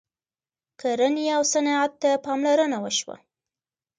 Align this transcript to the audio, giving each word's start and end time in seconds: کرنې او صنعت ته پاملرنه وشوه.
کرنې 0.79 1.25
او 1.35 1.41
صنعت 1.51 1.91
ته 2.01 2.11
پاملرنه 2.25 2.77
وشوه. 2.83 3.15